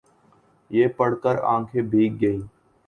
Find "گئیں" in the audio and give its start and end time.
2.21-2.41